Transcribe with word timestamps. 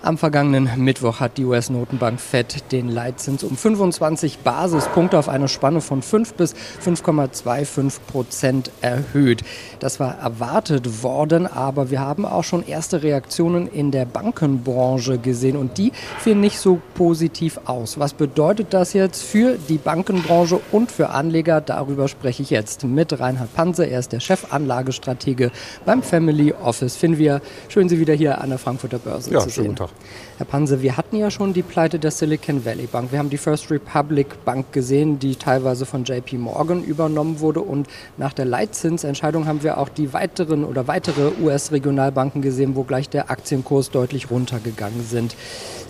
Am 0.00 0.16
vergangenen 0.16 0.70
Mittwoch 0.76 1.18
hat 1.18 1.38
die 1.38 1.44
US-Notenbank 1.44 2.20
Fed 2.20 2.70
den 2.70 2.88
Leitzins 2.88 3.42
um 3.42 3.56
25 3.56 4.38
Basispunkte 4.38 5.18
auf 5.18 5.28
eine 5.28 5.48
Spanne 5.48 5.80
von 5.80 6.02
5 6.02 6.34
bis 6.34 6.54
5,25 6.84 7.98
Prozent 8.06 8.70
erhöht. 8.80 9.42
Das 9.80 9.98
war 9.98 10.16
erwartet 10.18 11.02
worden, 11.02 11.48
aber 11.48 11.90
wir 11.90 11.98
haben 11.98 12.24
auch 12.24 12.44
schon 12.44 12.64
erste 12.64 13.02
Reaktionen 13.02 13.66
in 13.66 13.90
der 13.90 14.04
Bankenbranche 14.04 15.18
gesehen 15.18 15.56
und 15.56 15.78
die 15.78 15.90
fielen 16.20 16.40
nicht 16.40 16.60
so 16.60 16.80
positiv 16.94 17.58
aus. 17.64 17.98
Was 17.98 18.14
bedeutet 18.14 18.68
das 18.70 18.92
jetzt 18.92 19.24
für 19.24 19.58
die 19.68 19.78
Bankenbranche 19.78 20.60
und 20.70 20.92
für 20.92 21.10
Anleger? 21.10 21.60
Darüber 21.60 22.06
spreche 22.06 22.44
ich 22.44 22.50
jetzt 22.50 22.84
mit 22.84 23.18
Reinhard 23.18 23.52
Panse. 23.54 23.84
Er 23.84 23.98
ist 23.98 24.12
der 24.12 24.20
Chefanlagestratege 24.20 25.50
beim 25.84 26.04
Family 26.04 26.54
Office 26.62 26.96
Finvia. 26.96 27.40
Schön, 27.68 27.88
Sie 27.88 27.98
wieder 27.98 28.14
hier 28.14 28.40
an 28.40 28.50
der 28.50 28.58
Frankfurter 28.58 29.00
Börse 29.00 29.32
ja, 29.32 29.40
zu 29.40 29.50
sehen. 29.50 29.76
Tag. 29.88 29.98
Herr 30.38 30.46
Panse, 30.46 30.82
wir 30.82 30.96
hatten 30.96 31.16
ja 31.16 31.32
schon 31.32 31.52
die 31.52 31.62
Pleite 31.62 31.98
der 31.98 32.12
Silicon 32.12 32.64
Valley 32.64 32.86
Bank. 32.86 33.10
Wir 33.10 33.18
haben 33.18 33.28
die 33.28 33.38
First 33.38 33.72
Republic 33.72 34.44
Bank 34.44 34.72
gesehen, 34.72 35.18
die 35.18 35.34
teilweise 35.34 35.84
von 35.84 36.04
JP 36.04 36.38
Morgan 36.38 36.84
übernommen 36.84 37.40
wurde. 37.40 37.60
Und 37.60 37.88
nach 38.18 38.32
der 38.32 38.44
Leitzinsentscheidung 38.44 39.46
haben 39.48 39.64
wir 39.64 39.78
auch 39.78 39.88
die 39.88 40.12
weiteren 40.12 40.64
oder 40.64 40.86
weitere 40.86 41.32
US-Regionalbanken 41.42 42.40
gesehen, 42.40 42.76
wo 42.76 42.84
gleich 42.84 43.08
der 43.08 43.32
Aktienkurs 43.32 43.90
deutlich 43.90 44.30
runtergegangen 44.30 45.02
sind. 45.02 45.34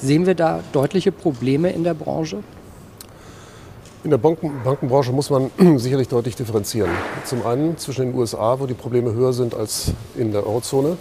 Sehen 0.01 0.25
wir 0.25 0.35
da 0.35 0.61
deutliche 0.73 1.13
Probleme 1.13 1.71
in 1.71 1.85
der 1.85 1.93
Branche? 1.93 2.39
In 4.05 4.11
der 4.11 4.19
Banken 4.19 4.53
Bankenbranche 4.65 5.13
muss 5.13 5.29
man 5.29 5.51
sicherlich 5.79 6.09
deutlich 6.09 6.37
differenzieren. 6.37 6.91
Zum 7.25 7.45
einen 7.45 7.77
zwischen 7.77 8.07
den 8.07 8.15
USA, 8.15 8.59
wo 8.59 8.65
die 8.65 8.73
Probleme 8.73 9.13
höher 9.13 9.35
sind 9.35 9.55
als 9.55 9.93
in 10.17 10.33
der 10.33 10.47
Eurozone. 10.47 10.97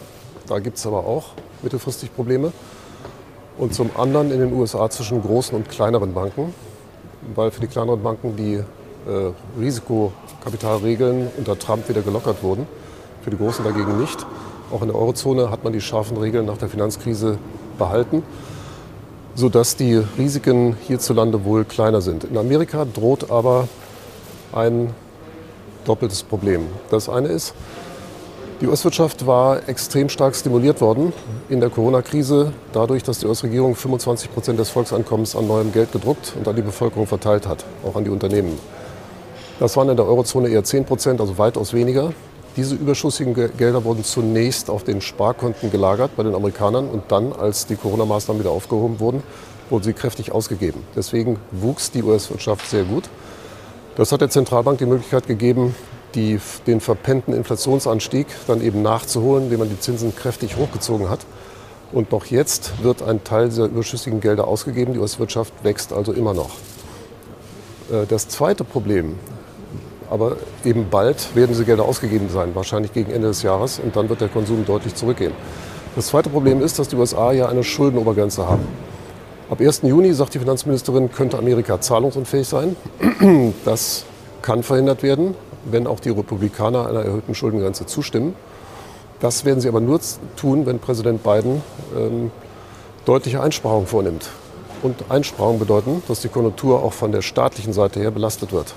Da 0.47 0.59
gibt 0.59 0.77
es 0.77 0.85
aber 0.85 1.05
auch 1.05 1.29
mittelfristig 1.61 2.13
Probleme 2.13 2.51
und 3.57 3.73
zum 3.73 3.89
anderen 3.97 4.31
in 4.31 4.39
den 4.39 4.53
USA 4.53 4.89
zwischen 4.89 5.21
großen 5.21 5.55
und 5.55 5.69
kleineren 5.69 6.13
Banken, 6.13 6.53
weil 7.35 7.51
für 7.51 7.61
die 7.61 7.67
kleineren 7.67 8.01
Banken 8.01 8.35
die 8.35 8.55
äh, 8.55 8.63
Risikokapitalregeln 9.59 11.29
unter 11.37 11.57
Trump 11.57 11.89
wieder 11.89 12.01
gelockert 12.01 12.43
wurden, 12.43 12.67
für 13.23 13.31
die 13.31 13.37
großen 13.37 13.63
dagegen 13.65 13.99
nicht. 13.99 14.25
Auch 14.71 14.81
in 14.81 14.89
der 14.89 14.97
Eurozone 14.97 15.49
hat 15.49 15.63
man 15.63 15.73
die 15.73 15.81
scharfen 15.81 16.17
Regeln 16.17 16.45
nach 16.45 16.57
der 16.57 16.69
Finanzkrise 16.69 17.37
behalten, 17.77 18.23
sodass 19.35 19.75
die 19.75 20.03
Risiken 20.17 20.75
hierzulande 20.87 21.45
wohl 21.45 21.63
kleiner 21.63 22.01
sind. 22.01 22.25
In 22.25 22.37
Amerika 22.37 22.85
droht 22.85 23.31
aber 23.31 23.67
ein 24.51 24.93
doppeltes 25.85 26.23
Problem. 26.23 26.67
Das 26.89 27.07
eine 27.07 27.29
ist, 27.29 27.53
die 28.59 28.67
US-Wirtschaft 28.67 29.27
war 29.27 29.67
extrem 29.69 30.09
stark 30.09 30.35
stimuliert 30.35 30.81
worden 30.81 31.13
in 31.47 31.59
der 31.59 31.69
Corona-Krise, 31.69 32.53
dadurch, 32.73 33.03
dass 33.03 33.19
die 33.19 33.27
US-Regierung 33.27 33.75
25 33.75 34.33
Prozent 34.33 34.59
des 34.59 34.69
Volksankommens 34.69 35.35
an 35.35 35.47
neuem 35.47 35.71
Geld 35.71 35.91
gedruckt 35.91 36.33
und 36.35 36.47
an 36.47 36.55
die 36.55 36.63
Bevölkerung 36.63 37.05
verteilt 37.05 37.47
hat, 37.47 37.65
auch 37.85 37.95
an 37.95 38.03
die 38.03 38.09
Unternehmen. 38.09 38.57
Das 39.59 39.77
waren 39.77 39.89
in 39.89 39.95
der 39.95 40.07
Eurozone 40.07 40.49
eher 40.49 40.63
10 40.63 40.85
Prozent, 40.85 41.21
also 41.21 41.37
weitaus 41.37 41.73
weniger. 41.73 42.13
Diese 42.55 42.73
überschüssigen 42.73 43.35
Gelder 43.57 43.83
wurden 43.83 44.03
zunächst 44.03 44.71
auf 44.71 44.83
den 44.83 45.01
Sparkonten 45.01 45.71
gelagert 45.71 46.11
bei 46.15 46.23
den 46.23 46.33
Amerikanern 46.33 46.89
und 46.89 47.03
dann, 47.09 47.33
als 47.33 47.67
die 47.67 47.75
Corona-Maßnahmen 47.75 48.41
wieder 48.41 48.51
aufgehoben 48.51 48.99
wurden, 48.99 49.21
wurden 49.69 49.83
sie 49.83 49.93
kräftig 49.93 50.31
ausgegeben. 50.31 50.81
Deswegen 50.95 51.37
wuchs 51.51 51.91
die 51.91 52.01
US-Wirtschaft 52.01 52.67
sehr 52.67 52.83
gut. 52.83 53.03
Das 53.95 54.11
hat 54.11 54.21
der 54.21 54.29
Zentralbank 54.29 54.79
die 54.79 54.85
Möglichkeit 54.85 55.27
gegeben, 55.27 55.75
die, 56.15 56.39
den 56.65 56.79
verpennten 56.79 57.33
Inflationsanstieg 57.33 58.27
dann 58.47 58.61
eben 58.61 58.81
nachzuholen, 58.81 59.45
indem 59.45 59.59
man 59.59 59.69
die 59.69 59.79
Zinsen 59.79 60.15
kräftig 60.15 60.57
hochgezogen 60.57 61.09
hat. 61.09 61.19
Und 61.91 62.11
noch 62.11 62.25
jetzt 62.25 62.83
wird 62.83 63.01
ein 63.01 63.23
Teil 63.23 63.49
dieser 63.49 63.65
überschüssigen 63.65 64.19
Gelder 64.19 64.47
ausgegeben. 64.47 64.93
Die 64.93 64.99
US-Wirtschaft 64.99 65.53
wächst 65.63 65.93
also 65.93 66.11
immer 66.11 66.33
noch. 66.33 66.51
Äh, 67.91 68.05
das 68.07 68.27
zweite 68.27 68.63
Problem, 68.63 69.15
aber 70.09 70.37
eben 70.65 70.89
bald 70.89 71.35
werden 71.35 71.51
diese 71.51 71.65
Gelder 71.65 71.83
ausgegeben 71.83 72.29
sein, 72.29 72.55
wahrscheinlich 72.55 72.93
gegen 72.93 73.11
Ende 73.11 73.27
des 73.27 73.43
Jahres, 73.43 73.79
und 73.79 73.95
dann 73.95 74.09
wird 74.09 74.21
der 74.21 74.29
Konsum 74.29 74.65
deutlich 74.65 74.95
zurückgehen. 74.95 75.33
Das 75.95 76.07
zweite 76.07 76.29
Problem 76.29 76.61
ist, 76.61 76.79
dass 76.79 76.89
die 76.89 76.95
USA 76.95 77.31
ja 77.31 77.49
eine 77.49 77.63
Schuldenobergrenze 77.63 78.47
haben. 78.47 78.67
Ab 79.49 79.61
1. 79.61 79.81
Juni, 79.83 80.13
sagt 80.13 80.33
die 80.33 80.39
Finanzministerin, 80.39 81.11
könnte 81.11 81.37
Amerika 81.37 81.79
zahlungsunfähig 81.79 82.47
sein. 82.47 82.75
Das 83.65 84.05
kann 84.41 84.61
verhindert 84.63 85.03
werden 85.03 85.35
wenn 85.65 85.87
auch 85.87 85.99
die 85.99 86.09
Republikaner 86.09 86.87
einer 86.87 87.01
erhöhten 87.01 87.35
Schuldengrenze 87.35 87.85
zustimmen. 87.85 88.35
Das 89.19 89.45
werden 89.45 89.61
sie 89.61 89.67
aber 89.67 89.81
nur 89.81 89.99
tun, 90.35 90.65
wenn 90.65 90.79
Präsident 90.79 91.23
Biden 91.23 91.61
ähm, 91.97 92.31
deutliche 93.05 93.41
Einsparungen 93.41 93.87
vornimmt. 93.87 94.29
Und 94.83 95.05
Einsparungen 95.09 95.59
bedeuten, 95.59 96.03
dass 96.07 96.21
die 96.21 96.27
Konjunktur 96.27 96.83
auch 96.83 96.93
von 96.93 97.11
der 97.11 97.21
staatlichen 97.21 97.73
Seite 97.73 97.99
her 97.99 98.11
belastet 98.11 98.51
wird. 98.51 98.75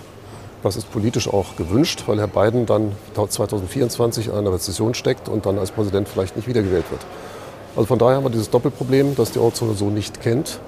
Das 0.63 0.77
ist 0.77 0.91
politisch 0.91 1.29
auch 1.29 1.57
gewünscht, 1.57 2.05
weil 2.07 2.19
Herr 2.19 2.27
Biden 2.27 2.67
dann 2.67 2.93
2024 3.15 4.29
in 4.29 4.33
einer 4.33 4.53
Rezession 4.53 4.95
steckt 4.95 5.29
und 5.29 5.47
dann 5.47 5.59
als 5.59 5.71
Präsident 5.71 6.09
vielleicht 6.09 6.37
nicht 6.37 6.49
wiedergewählt 6.49 6.91
wird. 6.91 7.01
Also 7.77 7.87
von 7.87 7.99
daher 7.99 8.17
haben 8.17 8.25
wir 8.25 8.31
dieses 8.31 8.51
Doppelproblem, 8.51 9.15
das 9.17 9.31
die 9.33 9.39
Eurozone 9.39 9.75
so 9.75 9.87
nicht 9.87 10.21
kennt. 10.21 10.61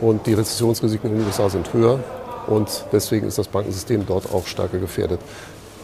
Und 0.00 0.26
die 0.26 0.34
Rezessionsrisiken 0.34 1.10
in 1.10 1.18
den 1.18 1.26
USA 1.26 1.48
sind 1.48 1.72
höher. 1.72 2.00
Und 2.46 2.86
deswegen 2.92 3.26
ist 3.26 3.38
das 3.38 3.48
Bankensystem 3.48 4.06
dort 4.06 4.32
auch 4.32 4.46
stärker 4.46 4.78
gefährdet. 4.78 5.20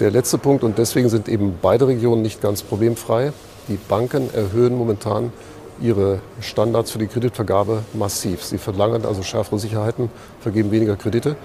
Der 0.00 0.10
letzte 0.10 0.38
Punkt, 0.38 0.62
und 0.62 0.78
deswegen 0.78 1.08
sind 1.08 1.28
eben 1.28 1.58
beide 1.60 1.88
Regionen 1.88 2.22
nicht 2.22 2.40
ganz 2.40 2.62
problemfrei. 2.62 3.32
Die 3.68 3.76
Banken 3.76 4.32
erhöhen 4.32 4.76
momentan 4.76 5.32
ihre 5.80 6.20
Standards 6.40 6.90
für 6.90 6.98
die 6.98 7.06
Kreditvergabe 7.06 7.82
massiv. 7.94 8.44
Sie 8.44 8.58
verlangen 8.58 9.04
also 9.04 9.22
schärfere 9.22 9.58
Sicherheiten, 9.58 10.10
vergeben 10.40 10.70
weniger 10.70 10.96
Kredite. 10.96 11.36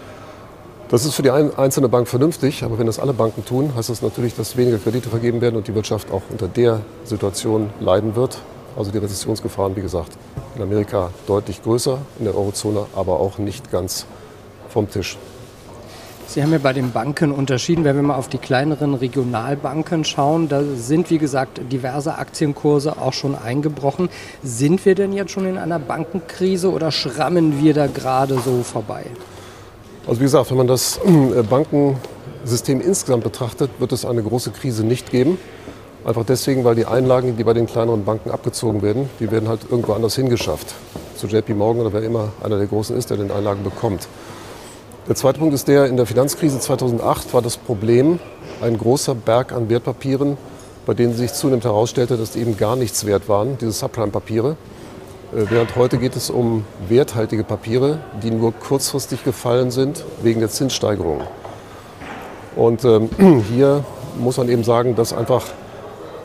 Das 0.90 1.06
ist 1.06 1.16
für 1.16 1.24
die 1.24 1.32
einzelne 1.32 1.90
Bank 1.90 2.08
vernünftig, 2.08 2.64
aber 2.64 2.78
wenn 2.78 2.86
das 2.86 3.00
alle 3.00 3.14
Banken 3.14 3.46
tun, 3.46 3.74
heißt 3.76 3.90
das 3.90 4.02
natürlich, 4.02 4.36
dass 4.36 4.58
weniger 4.58 4.78
Kredite 4.78 5.10
vergeben 5.10 5.42
werden 5.42 5.56
und 5.56 5.68
die 5.68 5.74
Wirtschaft 5.74 6.12
auch 6.12 6.22
unter 6.30 6.48
der 6.48 6.82
Situation 7.04 7.72
leiden 7.80 8.16
wird. 8.16 8.38
Also 8.78 8.92
die 8.92 9.00
Rezessionsgefahren, 9.00 9.76
wie 9.76 9.82
gesagt, 9.82 10.12
in 10.56 10.62
Amerika 10.62 11.10
deutlich 11.26 11.64
größer, 11.64 11.98
in 12.20 12.26
der 12.26 12.36
Eurozone 12.36 12.86
aber 12.96 13.20
auch 13.20 13.38
nicht 13.40 13.72
ganz 13.72 14.06
vom 14.74 14.90
Tisch. 14.90 15.18
Sie 16.28 16.42
haben 16.42 16.52
ja 16.52 16.58
bei 16.58 16.74
den 16.74 16.92
Banken 16.92 17.32
unterschieden, 17.32 17.84
wenn 17.84 17.96
wir 17.96 18.02
mal 18.02 18.16
auf 18.16 18.28
die 18.28 18.40
kleineren 18.40 18.96
Regionalbanken 18.96 20.04
schauen, 20.04 20.50
da 20.50 20.64
sind 20.64 21.12
wie 21.12 21.20
gesagt 21.20 21.62
diverse 21.72 22.18
Aktienkurse 22.18 22.98
auch 23.00 23.14
schon 23.14 23.36
eingebrochen. 23.36 24.10
Sind 24.42 24.84
wir 24.86 24.96
denn 24.96 25.14
jetzt 25.14 25.32
schon 25.32 25.46
in 25.46 25.60
einer 25.60 25.78
Bankenkrise 25.78 26.72
oder 26.72 26.92
schrammen 26.92 27.62
wir 27.62 27.76
da 27.76 27.86
gerade 27.86 28.40
so 28.40 28.64
vorbei? 28.64 29.06
Also 30.08 30.22
wie 30.22 30.26
gesagt, 30.26 30.50
wenn 30.50 30.58
man 30.58 30.68
das 30.68 31.00
äh, 31.06 31.44
Bankensystem 31.44 32.82
insgesamt 32.82 33.24
betrachtet, 33.24 33.70
wird 33.78 33.92
es 33.92 34.04
eine 34.04 34.24
große 34.24 34.52
Krise 34.52 34.84
nicht 34.84 35.12
geben. 35.12 35.38
Einfach 36.04 36.26
deswegen, 36.26 36.64
weil 36.66 36.76
die 36.76 36.86
Einlagen, 36.86 37.38
die 37.38 37.44
bei 37.44 37.54
den 37.54 37.68
kleineren 37.68 38.06
Banken 38.06 38.32
abgezogen 38.32 38.82
werden, 38.82 39.08
die 39.20 39.30
werden 39.30 39.48
halt 39.48 39.62
irgendwo 39.70 39.94
anders 39.94 40.16
hingeschafft. 40.16 40.74
Zu 41.16 41.28
JP 41.28 41.54
Morgan 41.54 41.82
oder 41.82 41.94
wer 41.94 42.02
immer 42.02 42.30
einer 42.44 42.58
der 42.58 42.68
Großen 42.68 42.98
ist, 42.98 43.12
der 43.12 43.18
den 43.18 43.32
Einlagen 43.32 43.64
bekommt. 43.64 44.08
Der 45.06 45.16
zweite 45.16 45.40
Punkt 45.40 45.54
ist 45.54 45.68
der, 45.68 45.88
in 45.88 45.98
der 45.98 46.06
Finanzkrise 46.06 46.58
2008 46.62 47.34
war 47.34 47.42
das 47.42 47.58
Problem 47.58 48.20
ein 48.62 48.78
großer 48.78 49.14
Berg 49.14 49.52
an 49.52 49.68
Wertpapieren, 49.68 50.38
bei 50.86 50.94
denen 50.94 51.14
sich 51.14 51.34
zunehmend 51.34 51.66
herausstellte, 51.66 52.16
dass 52.16 52.32
die 52.32 52.40
eben 52.40 52.56
gar 52.56 52.78
nichts 52.78 53.06
wert 53.06 53.28
waren, 53.28 53.58
diese 53.58 53.74
Subprime-Papiere. 53.74 54.56
Äh, 55.36 55.46
während 55.50 55.76
heute 55.76 55.98
geht 55.98 56.16
es 56.16 56.30
um 56.30 56.64
werthaltige 56.88 57.44
Papiere, 57.44 58.00
die 58.24 58.32
nur 58.32 58.54
kurzfristig 58.54 59.26
gefallen 59.26 59.72
sind 59.72 60.06
wegen 60.22 60.40
der 60.40 60.50
Zinssteigerungen. 60.50 61.28
Und 62.56 62.86
ähm, 62.86 63.10
hier 63.54 63.84
muss 64.18 64.38
man 64.38 64.48
eben 64.48 64.64
sagen, 64.64 64.96
dass 64.96 65.12
einfach, 65.12 65.44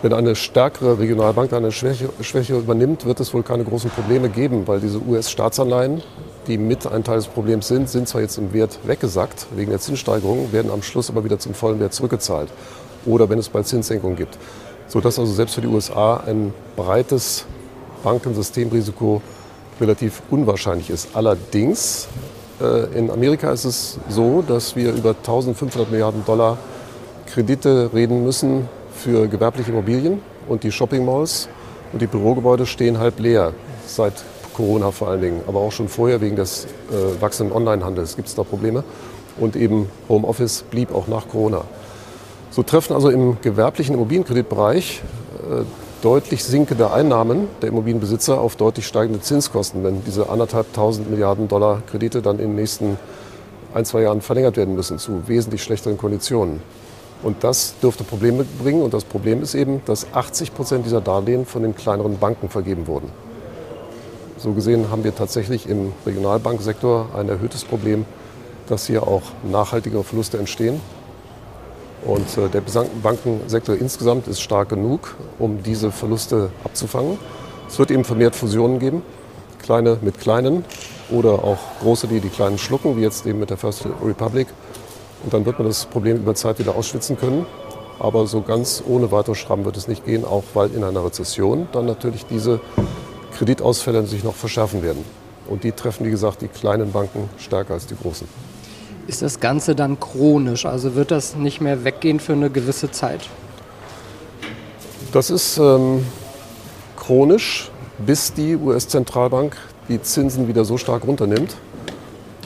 wenn 0.02 0.12
eine 0.12 0.36
stärkere 0.36 1.00
Regionalbank 1.00 1.52
eine 1.52 1.72
Schwäche, 1.72 2.10
Schwäche 2.20 2.56
übernimmt, 2.56 3.06
wird 3.06 3.18
es 3.18 3.34
wohl 3.34 3.42
keine 3.42 3.64
großen 3.64 3.90
Probleme 3.90 4.28
geben, 4.28 4.68
weil 4.68 4.78
diese 4.78 5.00
US-Staatsanleihen, 5.00 6.00
die 6.48 6.58
mit 6.58 6.86
ein 6.86 7.04
Teil 7.04 7.16
des 7.16 7.26
Problems 7.26 7.68
sind, 7.68 7.88
sind 7.88 8.08
zwar 8.08 8.22
jetzt 8.22 8.38
im 8.38 8.52
Wert 8.52 8.78
weggesackt 8.84 9.46
wegen 9.54 9.70
der 9.70 9.80
Zinssteigerung, 9.80 10.50
werden 10.52 10.70
am 10.70 10.82
Schluss 10.82 11.10
aber 11.10 11.22
wieder 11.22 11.38
zum 11.38 11.54
vollen 11.54 11.78
Wert 11.78 11.92
zurückgezahlt. 11.92 12.48
Oder 13.06 13.28
wenn 13.28 13.38
es 13.38 13.48
bald 13.48 13.66
Zinssenkungen 13.66 14.16
gibt. 14.16 14.38
Sodass 14.88 15.18
also 15.18 15.32
selbst 15.32 15.54
für 15.54 15.60
die 15.60 15.68
USA 15.68 16.22
ein 16.26 16.52
breites 16.74 17.44
Bankensystemrisiko 18.02 19.20
relativ 19.80 20.22
unwahrscheinlich 20.30 20.90
ist. 20.90 21.10
Allerdings, 21.14 22.08
äh, 22.60 22.98
in 22.98 23.10
Amerika 23.10 23.52
ist 23.52 23.64
es 23.64 23.98
so, 24.08 24.42
dass 24.42 24.74
wir 24.74 24.92
über 24.92 25.10
1500 25.10 25.90
Milliarden 25.90 26.24
Dollar 26.24 26.58
Kredite 27.26 27.90
reden 27.92 28.24
müssen 28.24 28.68
für 28.94 29.28
gewerbliche 29.28 29.70
Immobilien 29.70 30.22
und 30.48 30.64
die 30.64 30.72
Shopping 30.72 31.04
Malls 31.04 31.48
und 31.92 32.00
die 32.00 32.06
Bürogebäude 32.06 32.66
stehen 32.66 32.98
halb 32.98 33.20
leer 33.20 33.52
seit 33.86 34.14
Corona 34.58 34.90
vor 34.90 35.08
allen 35.08 35.20
Dingen, 35.20 35.40
aber 35.46 35.60
auch 35.60 35.70
schon 35.70 35.88
vorher 35.88 36.20
wegen 36.20 36.34
des 36.34 36.64
äh, 36.90 37.22
wachsenden 37.22 37.56
Onlinehandels 37.56 38.16
gibt 38.16 38.26
es 38.26 38.34
da 38.34 38.42
Probleme. 38.42 38.82
Und 39.38 39.54
eben 39.54 39.88
Homeoffice 40.08 40.64
blieb 40.68 40.92
auch 40.92 41.06
nach 41.06 41.28
Corona. 41.28 41.62
So 42.50 42.64
treffen 42.64 42.92
also 42.92 43.08
im 43.08 43.36
gewerblichen 43.40 43.94
Immobilienkreditbereich 43.94 45.00
äh, 45.48 45.62
deutlich 46.02 46.42
sinkende 46.42 46.92
Einnahmen 46.92 47.46
der 47.62 47.68
Immobilienbesitzer 47.68 48.40
auf 48.40 48.56
deutlich 48.56 48.84
steigende 48.84 49.20
Zinskosten, 49.20 49.84
wenn 49.84 50.02
diese 50.04 50.28
anderthalbtausend 50.28 51.08
Milliarden 51.08 51.46
Dollar 51.46 51.80
Kredite 51.88 52.20
dann 52.20 52.40
in 52.40 52.48
den 52.48 52.56
nächsten 52.56 52.98
ein, 53.74 53.84
zwei 53.84 54.02
Jahren 54.02 54.22
verlängert 54.22 54.56
werden 54.56 54.74
müssen 54.74 54.98
zu 54.98 55.28
wesentlich 55.28 55.62
schlechteren 55.62 55.98
Konditionen. 55.98 56.60
Und 57.22 57.44
das 57.44 57.74
dürfte 57.80 58.02
Probleme 58.02 58.44
bringen. 58.60 58.82
Und 58.82 58.92
das 58.92 59.04
Problem 59.04 59.40
ist 59.40 59.54
eben, 59.54 59.82
dass 59.86 60.12
80 60.12 60.52
Prozent 60.52 60.84
dieser 60.84 61.00
Darlehen 61.00 61.46
von 61.46 61.62
den 61.62 61.76
kleineren 61.76 62.18
Banken 62.18 62.48
vergeben 62.48 62.88
wurden. 62.88 63.08
So 64.38 64.52
gesehen 64.52 64.88
haben 64.88 65.02
wir 65.02 65.16
tatsächlich 65.16 65.68
im 65.68 65.92
Regionalbanksektor 66.06 67.08
ein 67.16 67.28
erhöhtes 67.28 67.64
Problem, 67.64 68.04
dass 68.68 68.86
hier 68.86 69.02
auch 69.02 69.22
nachhaltigere 69.42 70.04
Verluste 70.04 70.38
entstehen. 70.38 70.80
Und 72.06 72.38
äh, 72.38 72.48
der 72.48 72.62
Bankensektor 73.02 73.74
insgesamt 73.74 74.28
ist 74.28 74.40
stark 74.40 74.68
genug, 74.68 75.16
um 75.40 75.64
diese 75.64 75.90
Verluste 75.90 76.50
abzufangen. 76.62 77.18
Es 77.68 77.80
wird 77.80 77.90
eben 77.90 78.04
vermehrt 78.04 78.36
Fusionen 78.36 78.78
geben, 78.78 79.02
kleine 79.60 79.98
mit 80.02 80.20
kleinen 80.20 80.64
oder 81.10 81.42
auch 81.42 81.58
große, 81.80 82.06
die 82.06 82.20
die 82.20 82.28
kleinen 82.28 82.58
schlucken, 82.58 82.96
wie 82.96 83.00
jetzt 83.02 83.26
eben 83.26 83.40
mit 83.40 83.50
der 83.50 83.56
First 83.56 83.86
Republic. 84.04 84.46
Und 85.24 85.34
dann 85.34 85.46
wird 85.46 85.58
man 85.58 85.66
das 85.66 85.84
Problem 85.86 86.18
über 86.18 86.36
Zeit 86.36 86.60
wieder 86.60 86.76
ausschwitzen 86.76 87.18
können. 87.18 87.44
Aber 87.98 88.28
so 88.28 88.42
ganz 88.42 88.84
ohne 88.86 89.10
weitere 89.10 89.34
Schrammen 89.34 89.64
wird 89.64 89.76
es 89.76 89.88
nicht 89.88 90.04
gehen, 90.04 90.24
auch 90.24 90.44
weil 90.54 90.72
in 90.72 90.84
einer 90.84 91.04
Rezession 91.04 91.66
dann 91.72 91.86
natürlich 91.86 92.26
diese 92.26 92.60
Kreditausfälle 93.38 94.04
sich 94.06 94.24
noch 94.24 94.34
verschärfen 94.34 94.82
werden. 94.82 95.04
Und 95.48 95.62
die 95.62 95.72
treffen, 95.72 96.04
wie 96.04 96.10
gesagt, 96.10 96.42
die 96.42 96.48
kleinen 96.48 96.90
Banken 96.90 97.30
stärker 97.38 97.74
als 97.74 97.86
die 97.86 97.96
großen. 97.96 98.26
Ist 99.06 99.22
das 99.22 99.40
Ganze 99.40 99.74
dann 99.74 99.98
chronisch? 100.00 100.66
Also 100.66 100.94
wird 100.94 101.10
das 101.10 101.36
nicht 101.36 101.60
mehr 101.60 101.84
weggehen 101.84 102.20
für 102.20 102.32
eine 102.32 102.50
gewisse 102.50 102.90
Zeit? 102.90 103.20
Das 105.12 105.30
ist 105.30 105.56
ähm, 105.56 106.04
chronisch, 106.96 107.70
bis 108.04 108.34
die 108.34 108.56
US-Zentralbank 108.56 109.56
die 109.88 110.02
Zinsen 110.02 110.48
wieder 110.48 110.64
so 110.64 110.76
stark 110.76 111.06
runternimmt, 111.06 111.56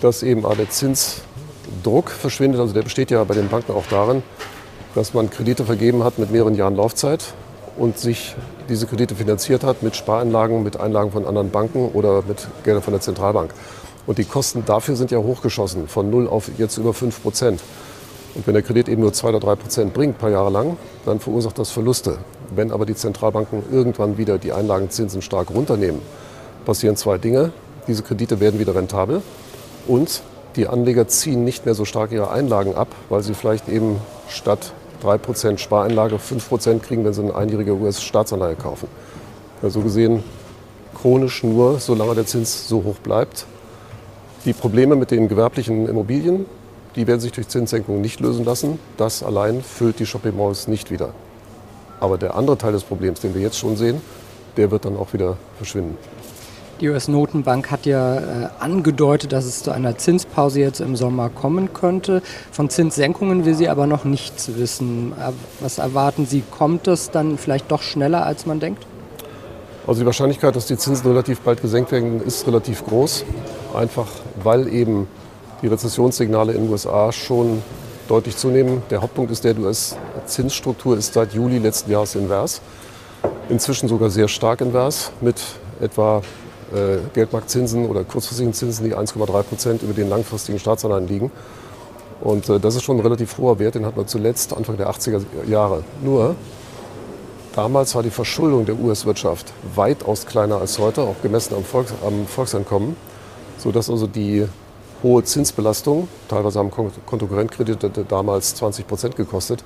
dass 0.00 0.22
eben 0.22 0.42
der 0.42 0.70
Zinsdruck 0.70 2.10
verschwindet. 2.10 2.60
Also 2.60 2.74
der 2.74 2.82
besteht 2.82 3.10
ja 3.10 3.24
bei 3.24 3.34
den 3.34 3.48
Banken 3.48 3.72
auch 3.72 3.86
darin, 3.90 4.22
dass 4.94 5.14
man 5.14 5.30
Kredite 5.30 5.64
vergeben 5.64 6.04
hat 6.04 6.18
mit 6.18 6.30
mehreren 6.30 6.54
Jahren 6.54 6.76
Laufzeit 6.76 7.34
und 7.76 7.98
sich 7.98 8.34
diese 8.68 8.86
Kredite 8.86 9.14
finanziert 9.14 9.64
hat 9.64 9.82
mit 9.82 9.96
Spareinlagen, 9.96 10.62
mit 10.62 10.78
Einlagen 10.78 11.10
von 11.10 11.26
anderen 11.26 11.50
Banken 11.50 11.90
oder 11.92 12.22
mit 12.26 12.46
Geldern 12.64 12.82
von 12.82 12.92
der 12.92 13.00
Zentralbank. 13.00 13.52
Und 14.06 14.18
die 14.18 14.24
Kosten 14.24 14.64
dafür 14.64 14.96
sind 14.96 15.10
ja 15.10 15.18
hochgeschossen, 15.18 15.88
von 15.88 16.10
0 16.10 16.28
auf 16.28 16.50
jetzt 16.58 16.76
über 16.76 16.92
5 16.92 17.22
Prozent. 17.22 17.60
Und 18.34 18.46
wenn 18.46 18.54
der 18.54 18.62
Kredit 18.62 18.88
eben 18.88 19.02
nur 19.02 19.12
2 19.12 19.28
oder 19.28 19.40
3 19.40 19.54
Prozent 19.56 19.94
bringt, 19.94 20.16
ein 20.16 20.18
paar 20.18 20.30
Jahre 20.30 20.50
lang, 20.50 20.76
dann 21.04 21.20
verursacht 21.20 21.58
das 21.58 21.70
Verluste. 21.70 22.18
Wenn 22.54 22.72
aber 22.72 22.86
die 22.86 22.94
Zentralbanken 22.94 23.62
irgendwann 23.70 24.18
wieder 24.18 24.38
die 24.38 24.52
Einlagenzinsen 24.52 25.22
stark 25.22 25.50
runternehmen, 25.50 26.00
passieren 26.64 26.96
zwei 26.96 27.18
Dinge. 27.18 27.52
Diese 27.86 28.02
Kredite 28.02 28.40
werden 28.40 28.60
wieder 28.60 28.74
rentabel 28.74 29.22
und 29.86 30.22
die 30.56 30.68
Anleger 30.68 31.08
ziehen 31.08 31.44
nicht 31.44 31.64
mehr 31.64 31.74
so 31.74 31.84
stark 31.84 32.12
ihre 32.12 32.30
Einlagen 32.30 32.74
ab, 32.74 32.88
weil 33.08 33.22
sie 33.22 33.34
vielleicht 33.34 33.68
eben 33.68 33.98
statt 34.28 34.72
3% 35.02 35.58
Spareinlage 35.58 36.16
5% 36.16 36.80
kriegen, 36.80 37.04
wenn 37.04 37.12
sie 37.12 37.22
eine 37.22 37.34
einjährige 37.34 37.74
US-Staatsanleihe 37.74 38.54
kaufen. 38.54 38.88
Also 39.62 39.80
gesehen 39.80 40.22
chronisch 40.94 41.42
nur, 41.42 41.80
solange 41.80 42.14
der 42.14 42.26
Zins 42.26 42.68
so 42.68 42.84
hoch 42.84 42.96
bleibt. 42.96 43.46
Die 44.44 44.52
Probleme 44.52 44.96
mit 44.96 45.10
den 45.10 45.28
gewerblichen 45.28 45.88
Immobilien, 45.88 46.46
die 46.96 47.06
werden 47.06 47.20
sich 47.20 47.32
durch 47.32 47.48
Zinssenkungen 47.48 48.00
nicht 48.00 48.20
lösen 48.20 48.44
lassen. 48.44 48.78
Das 48.96 49.22
allein 49.22 49.62
füllt 49.62 49.98
die 49.98 50.06
Shopping 50.06 50.36
Malls 50.36 50.68
nicht 50.68 50.90
wieder. 50.90 51.10
Aber 52.00 52.18
der 52.18 52.34
andere 52.36 52.58
Teil 52.58 52.72
des 52.72 52.82
Problems, 52.82 53.20
den 53.20 53.34
wir 53.34 53.42
jetzt 53.42 53.58
schon 53.58 53.76
sehen, 53.76 54.00
der 54.56 54.70
wird 54.70 54.84
dann 54.84 54.96
auch 54.96 55.12
wieder 55.12 55.36
verschwinden. 55.56 55.96
Die 56.82 56.88
US-Notenbank 56.88 57.70
hat 57.70 57.86
ja 57.86 58.16
äh, 58.16 58.48
angedeutet, 58.58 59.30
dass 59.30 59.44
es 59.44 59.62
zu 59.62 59.70
einer 59.70 59.98
Zinspause 59.98 60.58
jetzt 60.58 60.80
im 60.80 60.96
Sommer 60.96 61.28
kommen 61.28 61.72
könnte. 61.72 62.22
Von 62.50 62.70
Zinssenkungen 62.70 63.44
will 63.44 63.54
sie 63.54 63.68
aber 63.68 63.86
noch 63.86 64.02
nichts 64.02 64.56
wissen. 64.56 65.12
Äh, 65.12 65.30
was 65.60 65.78
erwarten 65.78 66.26
Sie? 66.26 66.42
Kommt 66.50 66.88
es 66.88 67.12
dann 67.12 67.38
vielleicht 67.38 67.70
doch 67.70 67.82
schneller, 67.82 68.26
als 68.26 68.46
man 68.46 68.58
denkt? 68.58 68.84
Also 69.86 70.00
die 70.00 70.06
Wahrscheinlichkeit, 70.06 70.56
dass 70.56 70.66
die 70.66 70.76
Zinsen 70.76 71.06
relativ 71.06 71.38
bald 71.42 71.62
gesenkt 71.62 71.92
werden, 71.92 72.20
ist 72.20 72.48
relativ 72.48 72.84
groß. 72.84 73.26
Einfach 73.76 74.08
weil 74.42 74.66
eben 74.66 75.06
die 75.62 75.68
Rezessionssignale 75.68 76.52
in 76.52 76.64
den 76.64 76.72
USA 76.72 77.12
schon 77.12 77.62
deutlich 78.08 78.36
zunehmen. 78.36 78.82
Der 78.90 79.02
Hauptpunkt 79.02 79.30
ist 79.30 79.44
der, 79.44 79.54
die 79.54 79.62
US-Zinsstruktur 79.62 80.98
ist 80.98 81.14
seit 81.14 81.32
Juli 81.32 81.58
letzten 81.58 81.92
Jahres 81.92 82.16
invers. 82.16 82.60
Inzwischen 83.48 83.88
sogar 83.88 84.10
sehr 84.10 84.26
stark 84.26 84.60
invers 84.60 85.12
mit 85.20 85.40
etwa 85.80 86.22
Geldmarktzinsen 87.14 87.86
oder 87.86 88.04
kurzfristigen 88.04 88.52
Zinsen, 88.52 88.84
die 88.84 88.96
1,3 88.96 89.42
Prozent 89.42 89.82
über 89.82 89.92
den 89.92 90.08
langfristigen 90.08 90.58
Staatsanleihen 90.58 91.08
liegen. 91.08 91.30
Und 92.20 92.48
äh, 92.48 92.60
das 92.60 92.76
ist 92.76 92.84
schon 92.84 92.96
ein 92.98 93.02
relativ 93.02 93.36
hoher 93.38 93.58
Wert, 93.58 93.74
den 93.74 93.84
hat 93.84 93.96
man 93.96 94.06
zuletzt 94.06 94.56
Anfang 94.56 94.76
der 94.76 94.88
80er 94.88 95.22
Jahre. 95.48 95.82
Nur, 96.02 96.36
damals 97.54 97.94
war 97.94 98.02
die 98.02 98.10
Verschuldung 98.10 98.64
der 98.64 98.78
US-Wirtschaft 98.78 99.52
weitaus 99.74 100.26
kleiner 100.26 100.58
als 100.58 100.78
heute, 100.78 101.02
auch 101.02 101.20
gemessen 101.22 101.54
am, 101.54 101.64
Volks 101.64 101.92
am 102.06 102.26
Volkseinkommen, 102.26 102.96
sodass 103.58 103.90
also 103.90 104.06
die 104.06 104.46
hohe 105.02 105.24
Zinsbelastung, 105.24 106.06
teilweise 106.28 106.60
haben 106.60 106.70
Kontokorrentkredite 106.70 107.90
damals 108.08 108.54
20 108.54 108.86
Prozent 108.86 109.16
gekostet, 109.16 109.64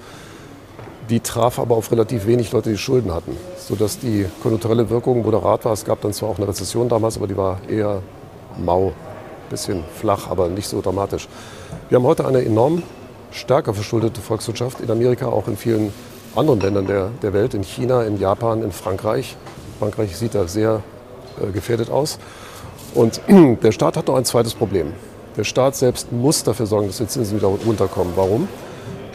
die 1.08 1.20
traf 1.20 1.58
aber 1.58 1.76
auf 1.76 1.90
relativ 1.92 2.26
wenig 2.26 2.52
Leute, 2.52 2.70
die 2.70 2.78
Schulden 2.78 3.12
hatten, 3.14 3.36
sodass 3.58 3.98
die 3.98 4.26
konjunkturelle 4.42 4.90
Wirkung 4.90 5.22
moderat 5.22 5.64
war. 5.64 5.72
Es 5.72 5.84
gab 5.84 6.00
dann 6.00 6.12
zwar 6.12 6.30
auch 6.30 6.38
eine 6.38 6.48
Rezession 6.48 6.88
damals, 6.88 7.16
aber 7.16 7.26
die 7.26 7.36
war 7.36 7.58
eher 7.68 8.02
mau, 8.58 8.92
bisschen 9.50 9.84
flach, 9.94 10.28
aber 10.28 10.48
nicht 10.48 10.68
so 10.68 10.80
dramatisch. 10.80 11.28
Wir 11.88 11.96
haben 11.96 12.04
heute 12.04 12.26
eine 12.26 12.44
enorm 12.44 12.82
stärker 13.30 13.74
verschuldete 13.74 14.20
Volkswirtschaft 14.20 14.80
in 14.80 14.90
Amerika, 14.90 15.26
auch 15.26 15.46
in 15.46 15.56
vielen 15.56 15.92
anderen 16.34 16.60
Ländern 16.60 16.86
der, 16.86 17.10
der 17.22 17.32
Welt, 17.32 17.54
in 17.54 17.62
China, 17.62 18.02
in 18.02 18.18
Japan, 18.18 18.62
in 18.62 18.72
Frankreich. 18.72 19.36
Frankreich 19.78 20.16
sieht 20.16 20.34
da 20.34 20.48
sehr 20.48 20.82
äh, 21.40 21.50
gefährdet 21.52 21.90
aus. 21.90 22.18
Und 22.94 23.20
der 23.62 23.72
Staat 23.72 23.96
hat 23.96 24.08
noch 24.08 24.16
ein 24.16 24.24
zweites 24.24 24.54
Problem. 24.54 24.92
Der 25.36 25.44
Staat 25.44 25.76
selbst 25.76 26.12
muss 26.12 26.42
dafür 26.44 26.66
sorgen, 26.66 26.86
dass 26.86 26.96
die 26.96 27.06
Zinsen 27.06 27.36
wieder 27.36 27.48
runterkommen. 27.48 28.14
Warum? 28.16 28.48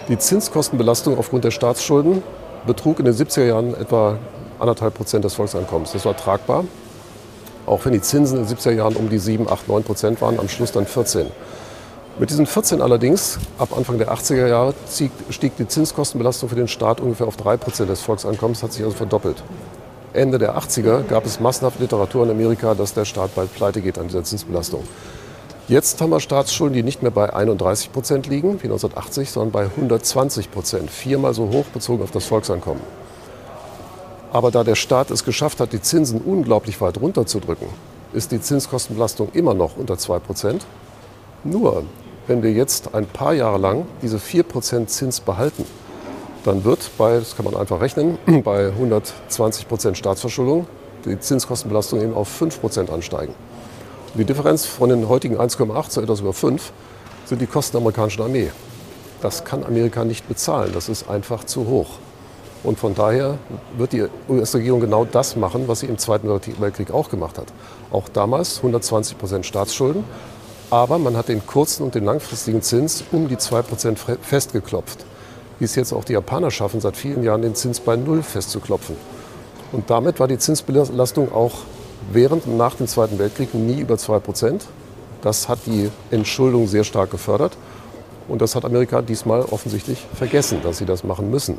Die 0.08 0.18
Zinskostenbelastung 0.18 1.18
aufgrund 1.18 1.44
der 1.44 1.52
Staatsschulden 1.52 2.24
betrug 2.66 3.00
in 3.00 3.06
den 3.06 3.14
70er 3.14 3.46
Jahren 3.46 3.76
etwa 3.76 4.18
anderthalb 4.60 4.96
Prozent 4.96 5.24
des 5.24 5.36
Volkseinkommens. 5.36 5.92
Das 5.92 6.06
war 6.06 6.18
tragbar, 6.18 6.66
auch 7.66 7.86
wenn 7.86 7.94
die 7.94 8.02
Zinsen 8.02 8.40
in 8.40 8.48
den 8.48 8.58
70er 8.58 8.72
Jahren 8.72 8.96
um 8.96 9.10
die 9.10 9.20
7, 9.20 9.48
8, 9.48 9.68
9 9.68 9.84
Prozent 9.84 10.22
waren, 10.22 10.40
am 10.40 10.50
Schluss 10.50 10.72
dann 10.72 10.86
14. 10.86 11.28
Mit 12.20 12.30
diesen 12.30 12.46
14 12.46 12.82
allerdings, 12.82 13.40
ab 13.58 13.70
Anfang 13.78 14.00
der 14.00 14.12
80er 14.12 14.48
Jahre, 14.48 14.74
stieg 15.30 15.56
die 15.58 15.68
Zinskostenbelastung 15.68 16.50
für 16.50 16.56
den 16.56 16.68
Staat 16.68 17.00
ungefähr 17.00 17.28
auf 17.28 17.38
3 17.38 17.58
Prozent 17.58 17.90
des 17.90 18.02
Volkseinkommens, 18.02 18.64
hat 18.64 18.74
sich 18.74 18.84
also 18.84 18.96
verdoppelt. 18.96 19.42
Ende 20.14 20.38
der 20.40 20.58
80er 20.58 21.04
gab 21.04 21.26
es 21.26 21.40
massenhaft 21.40 21.80
Literatur 21.80 22.26
in 22.26 22.32
Amerika, 22.32 22.74
dass 22.74 22.94
der 22.94 23.06
Staat 23.06 23.34
bald 23.34 23.54
pleite 23.56 23.82
geht 23.82 23.98
an 23.98 24.08
dieser 24.08 24.24
Zinsbelastung. 24.24 24.84
Jetzt 25.68 26.02
haben 26.02 26.10
wir 26.10 26.20
Staatsschulden, 26.20 26.76
die 26.76 26.84
nicht 26.84 27.02
mehr 27.02 27.12
bei 27.12 27.34
31 27.34 27.94
Prozent 27.94 28.28
liegen, 28.28 28.62
wie 28.62 28.68
1980, 28.68 29.30
sondern 29.30 29.52
bei 29.52 29.66
120 29.66 30.52
Prozent. 30.52 30.90
Viermal 30.90 31.34
so 31.34 31.50
hoch 31.50 31.66
bezogen 31.66 32.04
auf 32.04 32.12
das 32.12 32.26
Volkseinkommen. 32.26 32.82
Aber 34.34 34.50
da 34.50 34.64
der 34.64 34.76
Staat 34.76 35.12
es 35.12 35.24
geschafft 35.24 35.60
hat, 35.60 35.72
die 35.72 35.82
Zinsen 35.82 36.20
unglaublich 36.22 36.82
weit 36.82 37.00
runterzudrücken, 37.00 37.68
ist 38.12 38.32
die 38.32 38.42
Zinskostenbelastung 38.42 39.30
immer 39.34 39.54
noch 39.54 39.78
unter 39.78 39.98
2 39.98 40.20
Prozent. 40.20 40.66
Nur, 41.44 41.84
wenn 42.28 42.44
wir 42.44 42.52
jetzt 42.52 42.94
ein 42.96 43.06
paar 43.06 43.34
Jahre 43.34 43.58
lang 43.58 43.86
diese 44.02 44.20
4 44.20 44.44
Prozent 44.44 44.90
Zins 44.90 45.20
behalten, 45.20 45.66
dann 46.44 46.64
wird 46.64 46.90
bei, 46.98 47.20
das 47.20 47.36
kann 47.36 47.46
man 47.46 47.56
einfach 47.56 47.82
rechnen, 47.82 48.18
bei 48.44 48.70
120 48.70 49.68
Prozent 49.68 49.98
Staatsverschuldung 49.98 50.66
die 51.06 51.20
Zinskostenbelastung 51.20 52.02
eben 52.02 52.14
auf 52.14 52.28
5 52.28 52.62
Prozent 52.62 52.90
ansteigen. 52.90 53.34
Die 54.14 54.26
Differenz 54.26 54.66
von 54.66 54.90
den 54.90 55.08
heutigen 55.08 55.38
1,8 55.38 55.88
zu 55.88 56.02
etwas 56.02 56.20
über 56.20 56.34
5 56.34 56.74
sind 57.24 57.40
die 57.40 57.48
Kosten 57.48 57.78
der 57.78 57.82
amerikanischen 57.82 58.22
Armee. 58.22 58.52
Das 59.22 59.46
kann 59.46 59.64
Amerika 59.64 60.04
nicht 60.04 60.28
bezahlen. 60.28 60.72
Das 60.74 60.90
ist 60.90 61.10
einfach 61.10 61.46
zu 61.46 61.66
hoch. 61.66 61.92
Und 62.62 62.78
von 62.78 62.94
daher 62.94 63.38
wird 63.78 63.94
die 63.94 64.06
US-Regierung 64.28 64.82
genau 64.82 65.06
das 65.06 65.38
machen, 65.38 65.70
was 65.70 65.80
sie 65.80 65.86
im 65.86 65.98
Zweiten 65.98 66.28
Weltkrieg 66.28 66.92
auch 66.92 67.10
gemacht 67.10 67.38
hat. 67.38 67.48
Auch 67.90 68.10
damals 68.10 68.58
120 68.58 69.18
Prozent 69.18 69.46
Staatsschulden, 69.46 70.04
aber 70.70 71.00
man 71.00 71.16
hat 71.16 71.30
den 71.30 71.48
kurzen 71.48 71.84
und 71.84 71.96
den 71.96 72.04
langfristigen 72.04 72.62
Zins 72.62 73.06
um 73.14 73.30
die 73.30 73.38
2 73.38 73.62
Prozent 73.62 73.98
festgeklopft. 74.22 75.06
Wie 75.58 75.66
es 75.66 75.76
jetzt 75.76 75.94
auch 75.94 76.04
die 76.04 76.14
Japaner 76.14 76.52
schaffen, 76.52 76.82
seit 76.82 76.98
vielen 76.98 77.24
Jahren 77.24 77.44
den 77.44 77.56
Zins 77.56 77.80
bei 77.80 77.96
Null 77.96 78.24
festzuklopfen. 78.24 78.98
Und 79.72 79.90
damit 79.90 80.20
war 80.20 80.28
die 80.28 80.38
Zinsbelastung 80.38 81.32
auch 81.32 81.54
während 82.12 82.46
und 82.48 82.58
nach 82.58 82.76
dem 82.76 82.88
Zweiten 82.88 83.20
Weltkrieg 83.20 83.54
nie 83.54 83.80
über 83.80 83.98
2 83.98 84.20
Prozent. 84.20 84.66
Das 85.22 85.50
hat 85.50 85.60
die 85.66 85.90
Entschuldung 86.10 86.68
sehr 86.68 86.84
stark 86.84 87.12
gefördert. 87.12 87.58
Und 88.28 88.42
das 88.42 88.56
hat 88.56 88.66
Amerika 88.66 89.02
diesmal 89.02 89.42
offensichtlich 89.42 90.06
vergessen, 90.14 90.60
dass 90.64 90.78
sie 90.78 90.86
das 90.86 91.04
machen 91.04 91.30
müssen. 91.30 91.58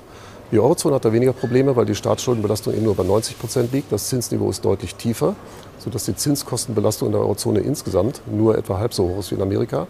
Die 0.51 0.59
Eurozone 0.59 0.95
hat 0.95 1.05
da 1.05 1.13
weniger 1.13 1.33
Probleme, 1.33 1.77
weil 1.77 1.87
die 1.87 1.95
Staatsschuldenbelastung 1.95 2.75
eben 2.75 2.85
nur 2.85 2.95
bei 2.95 3.05
90 3.05 3.39
Prozent 3.39 3.73
liegt. 3.73 3.91
Das 3.93 4.09
Zinsniveau 4.09 4.51
ist 4.51 4.65
deutlich 4.65 4.95
tiefer, 4.95 5.35
sodass 5.79 6.05
die 6.05 6.15
Zinskostenbelastung 6.15 7.09
in 7.09 7.13
der 7.13 7.21
Eurozone 7.23 7.61
insgesamt 7.61 8.23
nur 8.31 8.57
etwa 8.57 8.79
halb 8.79 8.95
so 8.95 9.09
hoch 9.09 9.21
ist 9.21 9.31
wie 9.31 9.37
in 9.37 9.43
Amerika, 9.43 9.87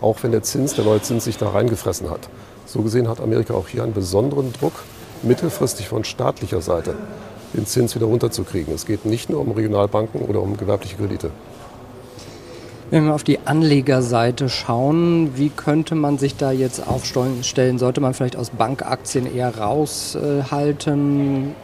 auch 0.00 0.22
wenn 0.22 0.32
der 0.32 0.42
Zins, 0.42 0.74
der 0.74 0.84
neue 0.84 1.02
Zins 1.02 1.24
sich 1.24 1.36
da 1.36 1.50
reingefressen 1.50 2.10
hat. 2.10 2.28
So 2.66 2.82
gesehen 2.82 3.08
hat 3.08 3.20
Amerika 3.20 3.54
auch 3.54 3.68
hier 3.68 3.82
einen 3.82 3.94
besonderen 3.94 4.52
Druck, 4.52 4.74
mittelfristig 5.22 5.88
von 5.88 6.04
staatlicher 6.04 6.60
Seite 6.60 6.94
den 7.54 7.66
Zins 7.66 7.94
wieder 7.94 8.06
runterzukriegen. 8.06 8.74
Es 8.74 8.86
geht 8.86 9.04
nicht 9.04 9.30
nur 9.30 9.40
um 9.40 9.52
Regionalbanken 9.52 10.20
oder 10.22 10.42
um 10.42 10.56
gewerbliche 10.56 10.96
Kredite. 10.96 11.30
Wenn 12.90 13.04
wir 13.04 13.14
auf 13.14 13.22
die 13.22 13.38
Anlegerseite 13.44 14.48
schauen, 14.48 15.32
wie 15.36 15.50
könnte 15.50 15.94
man 15.94 16.16
sich 16.16 16.36
da 16.36 16.52
jetzt 16.52 16.86
aufstellen? 16.88 17.78
Sollte 17.78 18.00
man 18.00 18.14
vielleicht 18.14 18.36
aus 18.36 18.48
Bankaktien 18.48 19.30
eher 19.32 19.58
raushalten? 19.58 21.54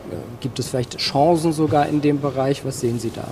Gibt 0.41 0.59
es 0.59 0.69
vielleicht 0.69 0.99
Chancen 0.99 1.55
sogar 1.55 1.89
in 1.89 2.03
dem 2.03 2.21
Bereich? 2.21 2.67
Was 2.67 2.81
sehen 2.81 2.99
Sie 2.99 3.11
da? 3.11 3.25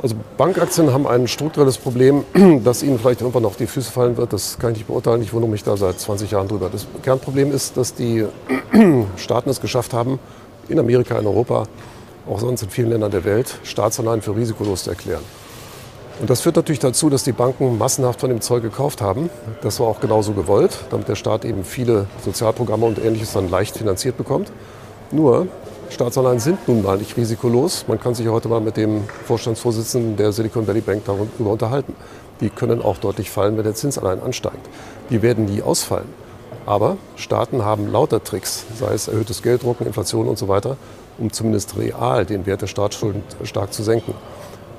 Also 0.00 0.14
Bankaktien 0.36 0.92
haben 0.92 1.08
ein 1.08 1.26
strukturelles 1.26 1.76
Problem, 1.76 2.22
das 2.64 2.84
ihnen 2.84 3.00
vielleicht 3.00 3.20
irgendwann 3.20 3.46
auf 3.46 3.56
die 3.56 3.66
Füße 3.66 3.90
fallen 3.90 4.16
wird. 4.16 4.32
Das 4.32 4.60
kann 4.60 4.70
ich 4.70 4.78
nicht 4.78 4.86
beurteilen. 4.86 5.20
Ich 5.20 5.32
wundere 5.32 5.50
mich 5.50 5.64
da 5.64 5.76
seit 5.76 5.98
20 5.98 6.30
Jahren 6.30 6.46
drüber. 6.46 6.68
Das 6.70 6.86
Kernproblem 7.02 7.50
ist, 7.50 7.76
dass 7.76 7.94
die 7.94 8.24
Staaten 9.16 9.50
es 9.50 9.60
geschafft 9.60 9.92
haben, 9.92 10.20
in 10.68 10.78
Amerika, 10.78 11.18
in 11.18 11.26
Europa, 11.26 11.64
auch 12.28 12.40
sonst 12.40 12.62
in 12.62 12.70
vielen 12.70 12.90
Ländern 12.90 13.10
der 13.10 13.24
Welt, 13.24 13.58
Staatsanleihen 13.62 14.22
für 14.22 14.36
risikolos 14.36 14.84
zu 14.84 14.90
erklären. 14.90 15.22
Und 16.20 16.28
das 16.30 16.40
führt 16.40 16.56
natürlich 16.56 16.80
dazu, 16.80 17.10
dass 17.10 17.22
die 17.22 17.32
Banken 17.32 17.78
massenhaft 17.78 18.20
von 18.20 18.28
dem 18.28 18.40
Zeug 18.40 18.62
gekauft 18.62 19.00
haben. 19.00 19.30
Das 19.62 19.78
war 19.78 19.86
auch 19.86 20.00
genauso 20.00 20.32
gewollt, 20.32 20.76
damit 20.90 21.08
der 21.08 21.14
Staat 21.14 21.44
eben 21.44 21.62
viele 21.62 22.06
Sozialprogramme 22.24 22.86
und 22.86 22.98
Ähnliches 22.98 23.34
dann 23.34 23.48
leicht 23.48 23.76
finanziert 23.76 24.16
bekommt. 24.16 24.50
Nur, 25.12 25.46
Staatsanleihen 25.90 26.40
sind 26.40 26.66
nun 26.66 26.82
mal 26.82 26.98
nicht 26.98 27.16
risikolos. 27.16 27.86
Man 27.86 28.00
kann 28.00 28.14
sich 28.14 28.26
heute 28.28 28.48
mal 28.48 28.60
mit 28.60 28.76
dem 28.76 29.04
Vorstandsvorsitzenden 29.26 30.16
der 30.16 30.32
Silicon 30.32 30.66
Valley 30.66 30.80
Bank 30.80 31.04
darüber 31.06 31.50
unterhalten. 31.50 31.94
Die 32.40 32.50
können 32.50 32.82
auch 32.82 32.98
deutlich 32.98 33.30
fallen, 33.30 33.56
wenn 33.56 33.64
der 33.64 33.74
Zins 33.74 33.96
allein 33.96 34.20
ansteigt. 34.20 34.68
Die 35.10 35.22
werden 35.22 35.44
nie 35.44 35.62
ausfallen. 35.62 36.08
Aber 36.68 36.98
Staaten 37.16 37.64
haben 37.64 37.90
lauter 37.90 38.22
Tricks, 38.22 38.66
sei 38.78 38.92
es 38.92 39.08
erhöhtes 39.08 39.40
Gelddrucken, 39.40 39.86
Inflation 39.86 40.28
und 40.28 40.36
so 40.36 40.48
weiter, 40.48 40.76
um 41.16 41.32
zumindest 41.32 41.78
real 41.78 42.26
den 42.26 42.44
Wert 42.44 42.60
der 42.60 42.66
Staatsschulden 42.66 43.22
stark 43.44 43.72
zu 43.72 43.82
senken. 43.82 44.12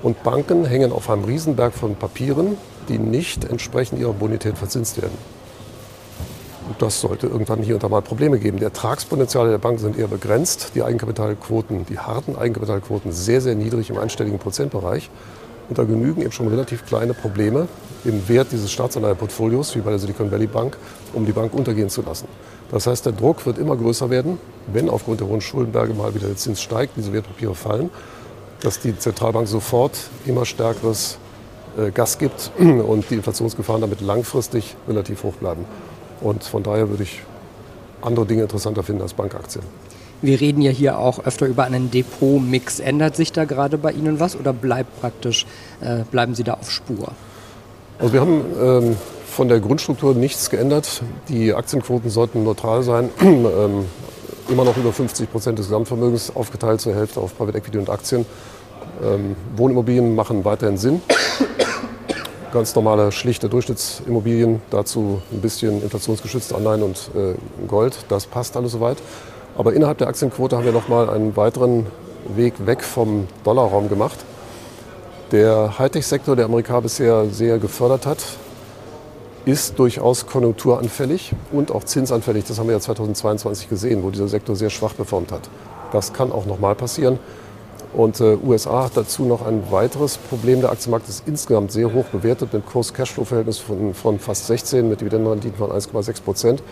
Und 0.04 0.22
Banken 0.22 0.66
hängen 0.66 0.92
auf 0.92 1.10
einem 1.10 1.24
Riesenberg 1.24 1.74
von 1.74 1.96
Papieren, 1.96 2.58
die 2.90 3.00
nicht 3.00 3.44
entsprechend 3.44 4.00
ihrer 4.00 4.14
Bonität 4.14 4.56
verzinst 4.56 5.02
werden. 5.02 5.18
Und 6.68 6.80
das 6.80 7.02
sollte 7.02 7.26
irgendwann 7.26 7.64
hier 7.64 7.74
und 7.74 7.82
da 7.82 7.90
mal 7.90 8.04
Probleme 8.04 8.38
geben. 8.38 8.60
Die 8.60 8.66
Ertragspotenziale 8.66 9.50
der 9.50 9.58
Banken 9.58 9.80
sind 9.80 9.98
eher 9.98 10.08
begrenzt. 10.08 10.74
Die 10.76 10.84
Eigenkapitalquoten, 10.84 11.88
die 11.88 11.98
harten 11.98 12.36
Eigenkapitalquoten 12.36 13.12
sehr, 13.12 13.42
sehr 13.42 13.56
niedrig 13.56 13.90
im 13.90 13.98
einstelligen 13.98 14.38
Prozentbereich. 14.38 15.10
Und 15.70 15.78
da 15.78 15.84
genügen 15.84 16.22
eben 16.22 16.32
schon 16.32 16.48
relativ 16.48 16.86
kleine 16.86 17.14
Probleme 17.14 17.68
im 18.04 18.28
Wert 18.28 18.52
dieses 18.52 18.72
Staatsanleiheportfolios, 18.72 19.76
wie 19.76 19.82
bei 19.82 19.92
der 19.92 20.00
Silicon 20.00 20.32
Valley 20.32 20.48
Bank, 20.48 20.76
um 21.14 21.26
die 21.26 21.32
Bank 21.32 21.54
untergehen 21.54 21.90
zu 21.90 22.02
lassen. 22.02 22.28
Das 22.72 22.88
heißt, 22.88 23.06
der 23.06 23.14
Druck 23.14 23.46
wird 23.46 23.58
immer 23.58 23.76
größer 23.76 24.10
werden, 24.10 24.40
wenn 24.72 24.90
aufgrund 24.90 25.20
der 25.20 25.28
hohen 25.28 25.42
Schuldenberge 25.42 25.94
mal 25.94 26.14
wieder 26.16 26.28
der 26.28 26.38
Zins 26.38 26.62
steigt, 26.62 26.98
diese 26.98 27.14
Wertpapiere 27.14 27.56
fallen 27.56 27.90
dass 28.62 28.80
die 28.80 28.98
Zentralbank 28.98 29.48
sofort 29.48 29.98
immer 30.26 30.46
stärkeres 30.46 31.18
äh, 31.78 31.92
Gas 31.92 32.18
gibt 32.18 32.52
und 32.60 33.10
die 33.10 33.16
Inflationsgefahren 33.16 33.82
damit 33.82 34.02
langfristig 34.02 34.76
relativ 34.88 35.24
hoch 35.24 35.36
bleiben. 35.36 35.66
Und 36.22 36.44
von 36.44 36.64
daher 36.64 36.90
würde 36.90 37.04
ich 37.04 37.24
andere 38.02 38.26
Dinge 38.26 38.44
interessanter 38.44 38.84
finden 38.84 39.02
als 39.02 39.14
Bankaktien. 39.14 39.64
Wir 40.22 40.42
reden 40.42 40.62
ja 40.62 40.72
hier 40.72 41.00
auch 41.00 41.26
öfter 41.26 41.46
über 41.46 41.64
einen 41.64 41.92
Depotmix. 41.92 42.80
Ändert 42.80 43.16
sich 43.16 43.32
da 43.32 43.46
gerade 43.46 43.78
bei 43.78 43.92
Ihnen 43.92 44.20
was 44.20 44.36
oder 44.36 44.52
bleibt 44.52 45.00
praktisch, 45.00 45.46
äh, 45.82 46.04
bleiben 46.12 46.36
Sie 46.36 46.44
da 46.44 46.56
auf 46.56 46.70
Spur? 46.70 47.14
Also 48.00 48.14
wir 48.14 48.22
haben 48.22 48.44
ähm, 48.62 48.98
von 49.28 49.48
der 49.48 49.60
Grundstruktur 49.60 50.14
nichts 50.16 50.50
geändert. 50.50 51.02
Die 51.30 51.54
Aktienquoten 51.54 52.10
sollten 52.10 52.44
neutral 52.44 52.84
sein. 52.84 53.10
ähm, 53.22 53.86
immer 54.50 54.66
noch 54.66 54.76
über 54.76 54.92
50 54.92 55.32
Prozent 55.32 55.60
des 55.60 55.68
Gesamtvermögens 55.68 56.36
aufgeteilt 56.36 56.82
zur 56.82 56.96
Hälfte 56.96 57.22
auf 57.22 57.38
Private 57.38 57.58
Equity 57.58 57.78
und 57.78 57.90
Aktien. 57.90 58.26
Ähm, 59.02 59.36
Wohnimmobilien 59.56 60.16
machen 60.16 60.44
weiterhin 60.44 60.78
Sinn. 60.78 61.02
Ganz 62.52 62.76
normale, 62.76 63.12
schlichte 63.12 63.48
Durchschnittsimmobilien, 63.48 64.62
dazu 64.72 65.22
ein 65.32 65.40
bisschen 65.40 65.84
inflationsgeschützte 65.84 66.56
Anleihen 66.56 66.84
und 66.84 67.12
äh, 67.16 67.36
Gold. 67.68 67.98
Das 68.10 68.26
passt 68.26 68.58
alles 68.58 68.74
soweit. 68.74 68.98
Aber 69.58 69.74
innerhalb 69.74 69.98
der 69.98 70.08
Aktienquote 70.08 70.58
haben 70.58 70.66
wir 70.66 70.72
nochmal 70.72 71.10
einen 71.10 71.36
weiteren 71.36 71.86
Weg 72.36 72.66
weg 72.66 72.84
vom 72.84 73.28
Dollarraum 73.44 73.90
gemacht. 73.90 74.20
Der 75.32 75.78
Hightech-Sektor, 75.78 76.36
der 76.36 76.46
Amerika 76.46 76.80
bisher 76.80 77.26
sehr 77.30 77.60
gefördert 77.60 78.06
hat, 78.06 78.18
ist 79.46 79.80
durchaus 79.80 80.26
konjunkturanfällig 80.26 81.34
und 81.52 81.72
auch 81.72 81.84
zinsanfällig. 81.84 82.46
Das 82.46 82.60
haben 82.60 82.68
wir 82.68 82.74
ja 82.74 82.80
2022 82.80 83.70
gesehen, 83.70 84.04
wo 84.04 84.10
dieser 84.10 84.28
Sektor 84.28 84.56
sehr 84.56 84.70
schwach 84.70 84.96
performt 84.96 85.32
hat. 85.32 85.50
Das 85.92 86.14
kann 86.14 86.32
auch 86.32 86.46
nochmal 86.46 86.76
passieren. 86.76 87.20
Und 87.94 88.20
äh, 88.20 88.38
USA 88.44 88.86
hat 88.86 88.96
dazu 88.96 89.24
noch 89.24 89.46
ein 89.46 89.72
weiteres 89.72 90.18
Problem. 90.18 90.62
Der 90.62 90.72
Aktienmarkt 90.72 91.10
ist 91.10 91.24
insgesamt 91.26 91.72
sehr 91.72 91.92
hoch 91.92 92.06
bewertet 92.06 92.54
mit 92.54 92.66
Kurs-Cashflow-Verhältnis 92.68 93.58
von, 93.58 93.94
von 93.96 94.20
fast 94.20 94.48
16 94.48 94.88
mit 94.88 95.02
Dividendenrenditen 95.02 95.58
von 95.58 95.72
1,6 95.72 96.22
Prozent. 96.22 96.64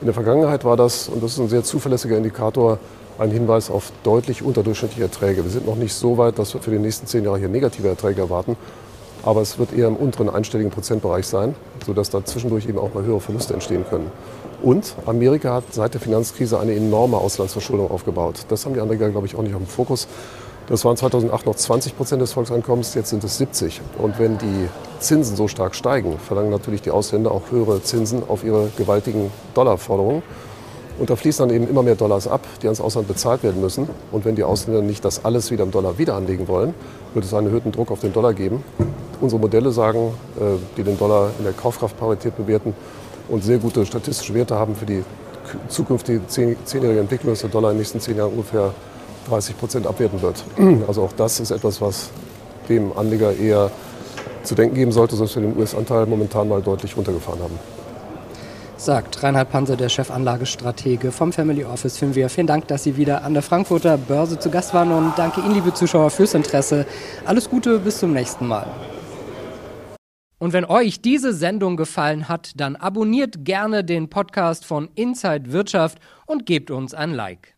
In 0.00 0.06
der 0.06 0.14
Vergangenheit 0.14 0.64
war 0.64 0.76
das, 0.76 1.08
und 1.08 1.22
das 1.22 1.32
ist 1.32 1.38
ein 1.38 1.48
sehr 1.48 1.64
zuverlässiger 1.64 2.16
Indikator, 2.16 2.78
ein 3.18 3.30
Hinweis 3.30 3.68
auf 3.68 3.90
deutlich 4.04 4.42
unterdurchschnittliche 4.42 5.02
Erträge. 5.02 5.42
Wir 5.42 5.50
sind 5.50 5.66
noch 5.66 5.76
nicht 5.76 5.92
so 5.92 6.18
weit, 6.18 6.38
dass 6.38 6.54
wir 6.54 6.60
für 6.60 6.70
die 6.70 6.78
nächsten 6.78 7.06
zehn 7.06 7.24
Jahre 7.24 7.38
hier 7.38 7.48
negative 7.48 7.88
Erträge 7.88 8.20
erwarten 8.20 8.56
aber 9.22 9.42
es 9.42 9.58
wird 9.58 9.72
eher 9.72 9.88
im 9.88 9.96
unteren 9.96 10.28
einstelligen 10.28 10.70
Prozentbereich 10.70 11.26
sein, 11.26 11.54
sodass 11.84 12.10
da 12.10 12.24
zwischendurch 12.24 12.66
eben 12.66 12.78
auch 12.78 12.94
mal 12.94 13.04
höhere 13.04 13.20
Verluste 13.20 13.54
entstehen 13.54 13.84
können. 13.88 14.10
Und 14.62 14.94
Amerika 15.06 15.54
hat 15.54 15.64
seit 15.70 15.94
der 15.94 16.00
Finanzkrise 16.00 16.58
eine 16.58 16.74
enorme 16.74 17.16
Auslandsverschuldung 17.16 17.90
aufgebaut. 17.90 18.46
Das 18.48 18.64
haben 18.64 18.74
die 18.74 18.80
Amerikaner, 18.80 19.12
glaube 19.12 19.26
ich, 19.26 19.36
auch 19.36 19.42
nicht 19.42 19.54
auf 19.54 19.60
dem 19.60 19.68
Fokus. 19.68 20.08
Das 20.68 20.84
waren 20.84 20.96
2008 20.96 21.46
noch 21.46 21.54
20 21.54 21.96
Prozent 21.96 22.20
des 22.20 22.32
Volkseinkommens, 22.32 22.94
jetzt 22.94 23.10
sind 23.10 23.24
es 23.24 23.38
70. 23.38 23.80
Und 23.96 24.18
wenn 24.18 24.38
die 24.38 24.68
Zinsen 25.00 25.36
so 25.36 25.48
stark 25.48 25.74
steigen, 25.74 26.18
verlangen 26.18 26.50
natürlich 26.50 26.82
die 26.82 26.90
Ausländer 26.90 27.32
auch 27.32 27.50
höhere 27.50 27.82
Zinsen 27.82 28.22
auf 28.28 28.44
ihre 28.44 28.68
gewaltigen 28.76 29.30
Dollarforderungen. 29.54 30.22
Und 30.98 31.10
da 31.10 31.16
fließen 31.16 31.48
dann 31.48 31.54
eben 31.54 31.68
immer 31.68 31.82
mehr 31.82 31.94
Dollars 31.94 32.26
ab, 32.26 32.46
die 32.60 32.66
ans 32.66 32.80
Ausland 32.80 33.08
bezahlt 33.08 33.42
werden 33.42 33.60
müssen. 33.60 33.88
Und 34.12 34.24
wenn 34.24 34.34
die 34.34 34.44
Ausländer 34.44 34.82
nicht 34.82 35.04
das 35.04 35.24
alles 35.24 35.50
wieder 35.50 35.64
im 35.64 35.70
Dollar 35.70 35.96
wieder 35.96 36.16
anlegen 36.16 36.48
wollen, 36.48 36.74
wird 37.14 37.24
es 37.24 37.32
einen 37.32 37.46
erhöhten 37.46 37.72
Druck 37.72 37.90
auf 37.90 38.00
den 38.00 38.12
Dollar 38.12 38.34
geben 38.34 38.62
unsere 39.20 39.40
Modelle 39.40 39.70
sagen, 39.70 40.12
äh, 40.38 40.58
die 40.76 40.82
den 40.82 40.98
Dollar 40.98 41.30
in 41.38 41.44
der 41.44 41.52
Kaufkraftparität 41.52 42.36
bewerten 42.36 42.74
und 43.28 43.42
sehr 43.42 43.58
gute 43.58 43.84
statistische 43.84 44.34
Werte 44.34 44.56
haben 44.56 44.74
für 44.74 44.86
die 44.86 45.04
zukünftige 45.68 46.26
zehnjährige 46.26 47.00
Entwicklung, 47.00 47.32
dass 47.32 47.40
der 47.40 47.50
Dollar 47.50 47.70
in 47.70 47.76
den 47.76 47.80
nächsten 47.80 48.00
zehn 48.00 48.16
Jahren 48.16 48.32
ungefähr 48.32 48.72
30 49.28 49.58
Prozent 49.58 49.86
abwerten 49.86 50.22
wird. 50.22 50.44
Also 50.88 51.02
auch 51.02 51.12
das 51.12 51.40
ist 51.40 51.50
etwas, 51.50 51.80
was 51.80 52.10
dem 52.68 52.96
Anleger 52.96 53.34
eher 53.36 53.70
zu 54.42 54.54
denken 54.54 54.74
geben 54.74 54.92
sollte, 54.92 55.16
dass 55.16 55.34
wir 55.34 55.42
den 55.42 55.56
US-Anteil 55.56 56.06
momentan 56.06 56.48
mal 56.48 56.62
deutlich 56.62 56.96
runtergefahren 56.96 57.40
haben. 57.42 57.58
Sagt 58.76 59.22
Reinhard 59.22 59.50
Panzer, 59.50 59.76
der 59.76 59.88
Chefanlagestratege 59.88 61.10
vom 61.10 61.32
Family 61.32 61.64
Office 61.64 61.98
Finvia. 61.98 62.28
Vielen 62.28 62.46
Dank, 62.46 62.68
dass 62.68 62.84
Sie 62.84 62.96
wieder 62.96 63.24
an 63.24 63.34
der 63.34 63.42
Frankfurter 63.42 63.98
Börse 63.98 64.38
zu 64.38 64.50
Gast 64.50 64.72
waren 64.72 64.92
und 64.92 65.14
danke 65.16 65.40
Ihnen, 65.40 65.54
liebe 65.54 65.74
Zuschauer, 65.74 66.10
fürs 66.10 66.34
Interesse. 66.34 66.86
Alles 67.26 67.50
Gute, 67.50 67.80
bis 67.80 67.98
zum 67.98 68.12
nächsten 68.12 68.46
Mal. 68.46 68.66
Und 70.38 70.52
wenn 70.52 70.64
euch 70.64 71.02
diese 71.02 71.34
Sendung 71.34 71.76
gefallen 71.76 72.28
hat, 72.28 72.52
dann 72.54 72.76
abonniert 72.76 73.44
gerne 73.44 73.82
den 73.82 74.08
Podcast 74.08 74.64
von 74.64 74.88
Inside 74.94 75.50
Wirtschaft 75.52 75.98
und 76.26 76.46
gebt 76.46 76.70
uns 76.70 76.94
ein 76.94 77.12
Like. 77.12 77.57